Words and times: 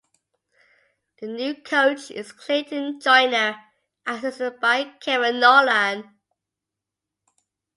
The 1.19 1.27
new 1.27 1.53
coach 1.61 2.09
is 2.09 2.31
Clayton 2.31 3.01
Joiner, 3.01 3.63
assisted 4.07 4.59
by 4.59 4.85
Kevin 4.99 5.39
Nolan. 5.39 6.15